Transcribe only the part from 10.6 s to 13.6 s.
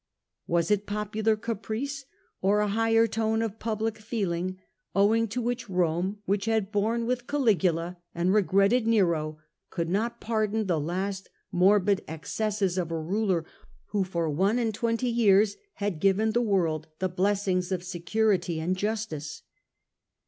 the last morbid excesses of a ruler